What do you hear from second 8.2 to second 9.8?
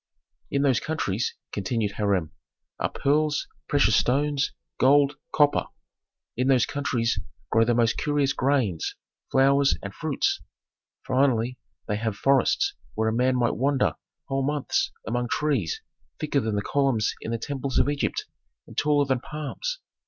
grains, flowers,